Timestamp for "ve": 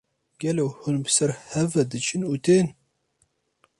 1.75-1.83